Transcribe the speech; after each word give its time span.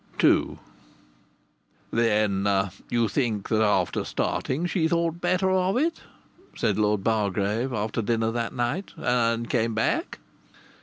II 0.23 0.57
"Then 1.91 2.47
you 2.89 3.07
think 3.07 3.49
that 3.49 3.61
after 3.61 4.03
starting 4.03 4.65
she 4.65 4.87
thought 4.87 5.21
better 5.21 5.51
of 5.51 5.77
it?" 5.77 6.01
said 6.55 6.79
Lord 6.79 7.03
Bargrave 7.03 7.71
after 7.71 8.01
dinner 8.01 8.31
that 8.31 8.51
night. 8.55 8.93
"And 8.97 9.47
came 9.47 9.75
back?" 9.75 10.17